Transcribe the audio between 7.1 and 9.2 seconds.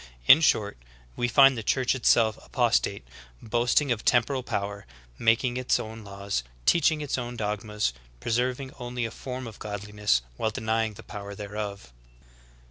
own dog mas, preserving only a